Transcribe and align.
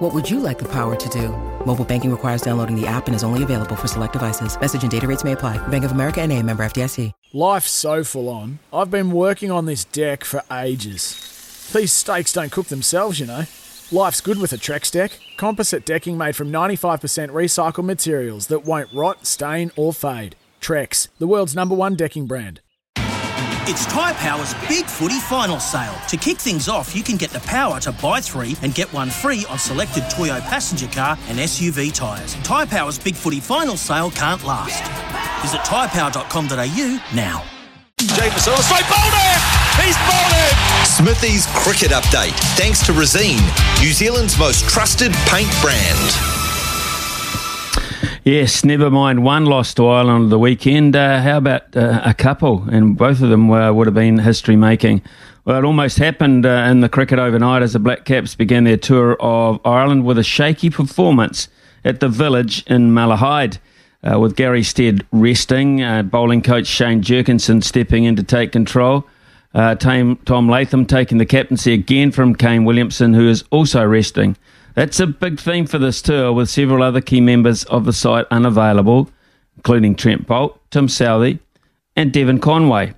What 0.00 0.14
would 0.14 0.30
you 0.30 0.40
like 0.40 0.58
the 0.58 0.68
power 0.72 0.96
to 0.96 1.08
do? 1.10 1.28
Mobile 1.66 1.84
banking 1.84 2.10
requires 2.10 2.40
downloading 2.40 2.74
the 2.74 2.86
app 2.86 3.06
and 3.06 3.14
is 3.14 3.22
only 3.22 3.42
available 3.42 3.76
for 3.76 3.86
select 3.86 4.14
devices. 4.14 4.58
Message 4.58 4.80
and 4.80 4.90
data 4.90 5.06
rates 5.06 5.24
may 5.24 5.32
apply. 5.32 5.58
Bank 5.68 5.84
of 5.84 5.92
America 5.92 6.22
and 6.22 6.32
a 6.32 6.42
member 6.42 6.64
FDIC. 6.64 7.12
Life's 7.34 7.70
so 7.70 8.02
full 8.02 8.30
on. 8.30 8.60
I've 8.72 8.90
been 8.90 9.10
working 9.10 9.50
on 9.50 9.66
this 9.66 9.84
deck 9.84 10.24
for 10.24 10.42
ages. 10.50 11.70
These 11.74 11.92
steaks 11.92 12.32
don't 12.32 12.50
cook 12.50 12.68
themselves, 12.68 13.20
you 13.20 13.26
know. 13.26 13.44
Life's 13.92 14.22
good 14.22 14.38
with 14.40 14.54
a 14.54 14.56
Trex 14.56 14.90
deck. 14.90 15.20
Composite 15.36 15.84
decking 15.84 16.16
made 16.16 16.34
from 16.34 16.50
95% 16.50 17.28
recycled 17.28 17.84
materials 17.84 18.46
that 18.46 18.64
won't 18.64 18.88
rot, 18.94 19.26
stain, 19.26 19.70
or 19.76 19.92
fade. 19.92 20.34
Trex, 20.62 21.08
the 21.18 21.26
world's 21.26 21.54
number 21.54 21.74
one 21.74 21.94
decking 21.94 22.26
brand. 22.26 22.62
It's 23.72 23.86
Tyre 23.86 24.14
Power's 24.14 24.52
Big 24.68 24.84
Footy 24.86 25.20
Final 25.20 25.60
Sale. 25.60 25.94
To 26.08 26.16
kick 26.16 26.38
things 26.38 26.68
off, 26.68 26.92
you 26.92 27.04
can 27.04 27.16
get 27.16 27.30
the 27.30 27.38
power 27.38 27.78
to 27.78 27.92
buy 27.92 28.20
three 28.20 28.56
and 28.62 28.74
get 28.74 28.92
one 28.92 29.10
free 29.10 29.46
on 29.48 29.60
selected 29.60 30.02
Toyo 30.10 30.40
passenger 30.40 30.88
car 30.88 31.16
and 31.28 31.38
SUV 31.38 31.94
tyres. 31.94 32.34
Tyre 32.42 32.66
Power's 32.66 32.98
Big 32.98 33.14
Footy 33.14 33.38
Final 33.38 33.76
Sale 33.76 34.10
can't 34.10 34.42
last. 34.42 34.82
Visit 35.42 35.60
tyrepower.com.au 35.60 37.14
now. 37.14 37.44
James 38.00 38.42
straight 38.42 38.88
bowled 38.90 39.14
it! 39.14 39.40
He's 39.78 39.96
bowled 40.02 40.34
it! 40.34 40.86
Smithy's 40.88 41.46
cricket 41.62 41.92
update, 41.92 42.34
thanks 42.58 42.84
to 42.86 42.92
Resene, 42.92 43.38
New 43.80 43.92
Zealand's 43.92 44.36
most 44.36 44.68
trusted 44.68 45.12
paint 45.28 45.54
brand. 45.62 46.39
Yes, 48.24 48.64
never 48.64 48.90
mind 48.90 49.24
one 49.24 49.46
loss 49.46 49.74
to 49.74 49.86
Ireland 49.86 50.24
on 50.24 50.28
the 50.30 50.38
weekend. 50.38 50.96
Uh, 50.96 51.20
how 51.20 51.38
about 51.38 51.76
uh, 51.76 52.00
a 52.04 52.14
couple? 52.14 52.64
And 52.70 52.96
both 52.96 53.20
of 53.22 53.30
them 53.30 53.50
uh, 53.50 53.72
would 53.72 53.86
have 53.86 53.94
been 53.94 54.18
history 54.18 54.56
making. 54.56 55.02
Well, 55.44 55.58
it 55.58 55.64
almost 55.64 55.98
happened 55.98 56.46
uh, 56.46 56.68
in 56.70 56.80
the 56.80 56.88
cricket 56.88 57.18
overnight 57.18 57.62
as 57.62 57.72
the 57.72 57.78
Black 57.78 58.04
Caps 58.04 58.34
began 58.34 58.64
their 58.64 58.76
tour 58.76 59.16
of 59.20 59.60
Ireland 59.64 60.04
with 60.04 60.18
a 60.18 60.22
shaky 60.22 60.70
performance 60.70 61.48
at 61.84 62.00
the 62.00 62.08
village 62.08 62.62
in 62.66 62.92
Malahide. 62.92 63.58
Uh, 64.02 64.18
with 64.18 64.34
Gary 64.34 64.62
Stead 64.62 65.06
resting, 65.12 65.82
uh, 65.82 66.02
bowling 66.02 66.40
coach 66.40 66.66
Shane 66.66 67.02
Jurgensen 67.02 67.62
stepping 67.62 68.04
in 68.04 68.16
to 68.16 68.22
take 68.22 68.50
control. 68.50 69.06
Tom 69.52 70.48
Latham 70.48 70.86
taking 70.86 71.18
the 71.18 71.26
captaincy 71.26 71.74
again 71.74 72.10
from 72.10 72.34
Kane 72.34 72.64
Williamson, 72.64 73.12
who 73.12 73.28
is 73.28 73.44
also 73.50 73.84
resting. 73.84 74.36
That's 74.74 75.00
a 75.00 75.06
big 75.06 75.40
theme 75.40 75.66
for 75.66 75.78
this 75.78 76.00
tour, 76.00 76.32
with 76.32 76.48
several 76.48 76.82
other 76.82 77.00
key 77.00 77.20
members 77.20 77.64
of 77.64 77.84
the 77.84 77.92
side 77.92 78.26
unavailable, 78.30 79.10
including 79.56 79.96
Trent 79.96 80.26
Boult, 80.26 80.58
Tim 80.70 80.86
Southee, 80.86 81.40
and 81.96 82.12
Devon 82.12 82.38
Conway. 82.38 82.94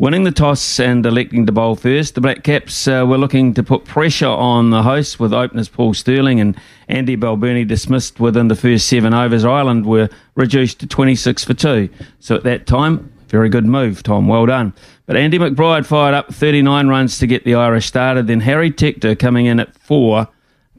Winning 0.00 0.22
the 0.22 0.30
toss 0.30 0.78
and 0.78 1.04
electing 1.04 1.44
to 1.46 1.50
bowl 1.50 1.74
first, 1.74 2.14
the 2.14 2.20
Black 2.20 2.44
Caps 2.44 2.86
uh, 2.86 3.04
were 3.08 3.18
looking 3.18 3.52
to 3.54 3.64
put 3.64 3.84
pressure 3.84 4.28
on 4.28 4.70
the 4.70 4.84
hosts 4.84 5.18
with 5.18 5.32
openers 5.32 5.68
Paul 5.68 5.92
Stirling 5.92 6.38
and 6.38 6.56
Andy 6.86 7.16
Balbirnie 7.16 7.66
dismissed 7.66 8.20
within 8.20 8.46
the 8.46 8.54
first 8.54 8.86
seven 8.86 9.12
overs. 9.12 9.44
Ireland 9.44 9.86
were 9.86 10.08
reduced 10.36 10.78
to 10.80 10.86
26 10.86 11.42
for 11.42 11.54
two. 11.54 11.88
So 12.20 12.36
at 12.36 12.44
that 12.44 12.68
time, 12.68 13.12
very 13.26 13.48
good 13.48 13.66
move, 13.66 14.04
Tom. 14.04 14.28
Well 14.28 14.46
done. 14.46 14.72
But 15.06 15.16
Andy 15.16 15.36
McBrine 15.36 15.84
fired 15.84 16.14
up 16.14 16.32
39 16.32 16.86
runs 16.86 17.18
to 17.18 17.26
get 17.26 17.42
the 17.42 17.56
Irish 17.56 17.86
started. 17.86 18.28
Then 18.28 18.40
Harry 18.40 18.70
Tector 18.70 19.18
coming 19.18 19.46
in 19.46 19.58
at 19.58 19.76
four 19.76 20.28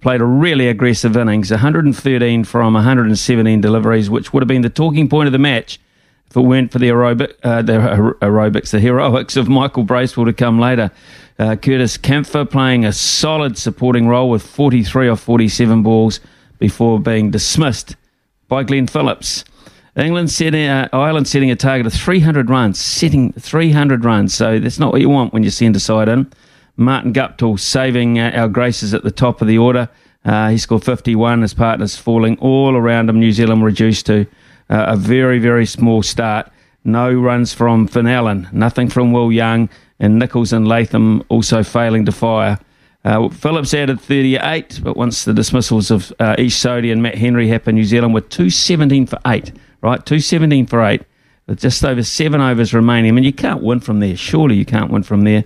played 0.01 0.21
a 0.21 0.25
really 0.25 0.67
aggressive 0.67 1.15
innings, 1.17 1.51
113 1.51 2.43
from 2.43 2.73
117 2.73 3.61
deliveries, 3.61 4.09
which 4.09 4.33
would 4.33 4.41
have 4.41 4.47
been 4.47 4.61
the 4.61 4.69
talking 4.69 5.09
point 5.09 5.27
of 5.27 5.33
the 5.33 5.39
match 5.39 5.79
if 6.29 6.37
it 6.37 6.41
weren't 6.41 6.71
for 6.71 6.77
the 6.77 6.89
aerobic, 6.89 7.33
uh, 7.43 7.61
the 7.61 7.73
aerobics, 8.21 8.69
the 8.69 8.79
heroics 8.79 9.35
of 9.35 9.49
Michael 9.49 9.83
Bracewell 9.83 10.25
to 10.25 10.33
come 10.33 10.59
later. 10.59 10.91
Uh, 11.39 11.55
Curtis 11.55 11.97
Campher 11.97 12.49
playing 12.49 12.85
a 12.85 12.93
solid 12.93 13.57
supporting 13.57 14.07
role 14.07 14.29
with 14.29 14.43
43 14.43 15.07
or 15.07 15.15
47 15.15 15.81
balls 15.81 16.19
before 16.59 16.99
being 16.99 17.31
dismissed 17.31 17.95
by 18.47 18.63
Glenn 18.63 18.85
Phillips. 18.85 19.43
England 19.95 20.29
setting, 20.29 20.67
uh, 20.67 20.87
Ireland 20.93 21.27
setting 21.27 21.49
a 21.49 21.55
target 21.55 21.87
of 21.87 21.93
300 21.93 22.49
runs, 22.49 22.79
setting 22.79 23.33
300 23.33 24.05
runs. 24.05 24.33
So 24.33 24.59
that's 24.59 24.77
not 24.77 24.91
what 24.91 25.01
you 25.01 25.09
want 25.09 25.33
when 25.33 25.43
you 25.43 25.49
send 25.49 25.75
a 25.75 25.79
side 25.79 26.09
in. 26.09 26.31
Martin 26.79 27.13
Guptill 27.13 27.59
saving 27.59 28.19
uh, 28.19 28.31
our 28.33 28.47
graces 28.47 28.93
at 28.93 29.03
the 29.03 29.11
top 29.11 29.41
of 29.41 29.47
the 29.47 29.57
order. 29.57 29.89
Uh, 30.23 30.49
he 30.49 30.57
scored 30.57 30.83
51. 30.83 31.41
His 31.41 31.53
partners 31.53 31.97
falling 31.97 32.37
all 32.39 32.75
around 32.75 33.09
him. 33.09 33.19
New 33.19 33.33
Zealand 33.33 33.63
reduced 33.63 34.05
to 34.05 34.21
uh, 34.69 34.85
a 34.87 34.95
very, 34.95 35.39
very 35.39 35.65
small 35.65 36.01
start. 36.01 36.49
No 36.85 37.11
runs 37.11 37.53
from 37.53 37.87
Finn 37.87 38.07
Allen, 38.07 38.47
nothing 38.53 38.87
from 38.89 39.11
Will 39.11 39.31
Young, 39.31 39.67
and 39.99 40.17
Nicholls 40.17 40.53
and 40.53 40.67
Latham 40.67 41.21
also 41.27 41.63
failing 41.63 42.05
to 42.05 42.13
fire. 42.13 42.57
Uh, 43.03 43.27
Phillips 43.27 43.73
added 43.73 43.99
38, 43.99 44.79
but 44.81 44.95
once 44.95 45.25
the 45.25 45.33
dismissals 45.33 45.91
of 45.91 46.13
uh, 46.19 46.35
Ish 46.37 46.55
Sodhi 46.55 46.91
and 46.93 47.03
Matt 47.03 47.15
Henry 47.15 47.49
happened, 47.49 47.75
New 47.75 47.83
Zealand 47.83 48.13
were 48.13 48.21
217 48.21 49.07
for 49.07 49.19
8, 49.27 49.51
right? 49.81 50.05
217 50.05 50.65
for 50.65 50.81
8, 50.83 51.01
with 51.47 51.59
just 51.59 51.83
over 51.83 52.03
seven 52.03 52.39
overs 52.39 52.73
remaining. 52.73 53.09
I 53.09 53.11
mean, 53.13 53.25
you 53.25 53.33
can't 53.33 53.61
win 53.61 53.81
from 53.81 53.99
there. 53.99 54.15
Surely 54.15 54.55
you 54.55 54.65
can't 54.65 54.91
win 54.91 55.03
from 55.03 55.23
there 55.23 55.43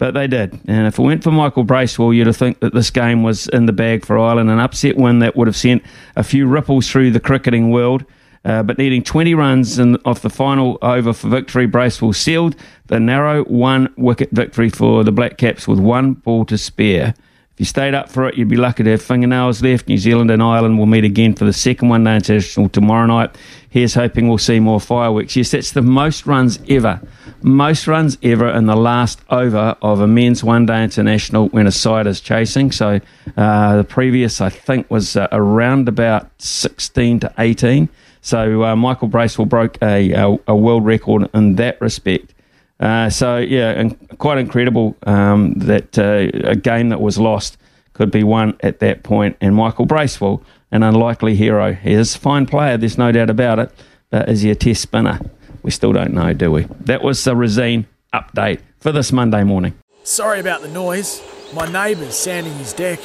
but 0.00 0.14
they 0.14 0.26
did. 0.26 0.58
And 0.66 0.86
if 0.86 0.98
it 0.98 1.02
went 1.02 1.22
for 1.22 1.30
Michael 1.30 1.62
Bracewell, 1.62 2.14
you'd 2.14 2.26
have 2.26 2.36
think 2.36 2.60
that 2.60 2.72
this 2.72 2.88
game 2.88 3.22
was 3.22 3.46
in 3.48 3.66
the 3.66 3.72
bag 3.72 4.06
for 4.06 4.18
Ireland. 4.18 4.50
An 4.50 4.58
upset 4.58 4.96
win 4.96 5.18
that 5.18 5.36
would 5.36 5.46
have 5.46 5.54
sent 5.54 5.82
a 6.16 6.24
few 6.24 6.46
ripples 6.46 6.90
through 6.90 7.10
the 7.10 7.20
cricketing 7.20 7.70
world. 7.70 8.06
Uh, 8.42 8.62
but 8.62 8.78
needing 8.78 9.02
20 9.02 9.34
runs 9.34 9.78
in, 9.78 9.96
off 10.06 10.22
the 10.22 10.30
final 10.30 10.78
over 10.80 11.12
for 11.12 11.28
victory, 11.28 11.66
Bracewell 11.66 12.14
sealed 12.14 12.56
the 12.86 12.98
narrow 12.98 13.44
one 13.44 13.92
wicket 13.98 14.30
victory 14.30 14.70
for 14.70 15.04
the 15.04 15.12
Black 15.12 15.36
Caps 15.36 15.68
with 15.68 15.78
one 15.78 16.14
ball 16.14 16.46
to 16.46 16.56
spare 16.56 17.08
If 17.52 17.60
you 17.60 17.66
stayed 17.66 17.94
up 17.94 18.08
for 18.08 18.26
it, 18.26 18.38
you'd 18.38 18.48
be 18.48 18.56
lucky 18.56 18.82
to 18.84 18.90
have 18.92 19.02
fingernails 19.02 19.62
left. 19.62 19.86
New 19.86 19.98
Zealand 19.98 20.30
and 20.30 20.42
Ireland 20.42 20.78
will 20.78 20.86
meet 20.86 21.04
again 21.04 21.34
for 21.34 21.44
the 21.44 21.52
second 21.52 21.90
one 21.90 22.04
day 22.04 22.16
international 22.16 22.70
tomorrow 22.70 23.04
night. 23.04 23.36
Here's 23.68 23.92
hoping 23.92 24.28
we'll 24.28 24.38
see 24.38 24.60
more 24.60 24.80
fireworks. 24.80 25.36
Yes, 25.36 25.50
that's 25.50 25.72
the 25.72 25.82
most 25.82 26.24
runs 26.24 26.58
ever. 26.70 27.02
Most 27.42 27.86
runs 27.86 28.18
ever 28.22 28.48
in 28.48 28.66
the 28.66 28.76
last 28.76 29.20
over 29.30 29.76
of 29.80 30.00
a 30.00 30.06
men's 30.06 30.44
one 30.44 30.66
day 30.66 30.84
international 30.84 31.48
when 31.48 31.66
a 31.66 31.72
side 31.72 32.06
is 32.06 32.20
chasing. 32.20 32.70
So 32.70 33.00
uh, 33.36 33.76
the 33.76 33.84
previous, 33.84 34.40
I 34.40 34.50
think, 34.50 34.90
was 34.90 35.16
uh, 35.16 35.28
around 35.32 35.88
about 35.88 36.28
16 36.42 37.20
to 37.20 37.32
18. 37.38 37.88
So 38.20 38.64
uh, 38.64 38.76
Michael 38.76 39.08
Bracewell 39.08 39.46
broke 39.46 39.78
a, 39.82 40.12
a, 40.12 40.38
a 40.48 40.54
world 40.54 40.84
record 40.84 41.30
in 41.32 41.56
that 41.56 41.80
respect. 41.80 42.34
Uh, 42.78 43.08
so 43.08 43.38
yeah, 43.38 43.70
and 43.70 43.96
quite 44.18 44.38
incredible 44.38 44.96
um, 45.06 45.54
that 45.54 45.98
uh, 45.98 46.28
a 46.48 46.56
game 46.56 46.90
that 46.90 47.00
was 47.00 47.18
lost 47.18 47.56
could 47.94 48.10
be 48.10 48.24
won 48.24 48.56
at 48.60 48.80
that 48.80 49.02
point. 49.02 49.36
And 49.40 49.54
Michael 49.54 49.86
Bracewell, 49.86 50.42
an 50.72 50.82
unlikely 50.82 51.36
hero, 51.36 51.72
he 51.72 51.92
is 51.92 52.14
a 52.14 52.18
fine 52.18 52.46
player. 52.46 52.76
There's 52.76 52.98
no 52.98 53.12
doubt 53.12 53.30
about 53.30 53.58
it. 53.58 53.70
But 54.10 54.28
is 54.28 54.42
he 54.42 54.50
a 54.50 54.54
test 54.54 54.82
spinner? 54.82 55.20
We 55.62 55.70
still 55.70 55.92
don't 55.92 56.14
know, 56.14 56.32
do 56.32 56.50
we? 56.50 56.66
That 56.80 57.02
was 57.02 57.22
the 57.22 57.34
Resene 57.34 57.86
update 58.14 58.60
for 58.78 58.92
this 58.92 59.12
Monday 59.12 59.44
morning. 59.44 59.74
Sorry 60.02 60.40
about 60.40 60.62
the 60.62 60.68
noise. 60.68 61.22
My 61.54 61.70
neighbour's 61.70 62.14
sanding 62.16 62.54
his 62.54 62.72
deck. 62.72 63.00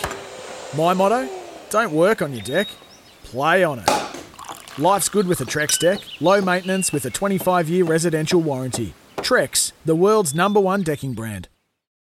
My 0.78 0.94
motto: 0.94 1.30
don't 1.70 1.92
work 1.92 2.22
on 2.22 2.34
your 2.34 2.44
deck, 2.44 2.68
play 3.24 3.64
on 3.64 3.80
it. 3.80 3.90
Life's 4.78 5.10
good 5.10 5.28
with 5.28 5.40
a 5.42 5.46
Trex 5.46 5.80
deck. 5.80 6.00
Low 6.20 6.42
maintenance 6.42 6.92
with 6.92 7.06
a 7.06 7.10
25-year 7.10 7.86
residential 7.86 8.42
warranty. 8.42 8.94
Trex, 9.18 9.72
the 9.86 9.96
world's 9.96 10.36
number 10.36 10.60
one 10.60 10.84
decking 10.84 11.14
brand. 11.14 11.48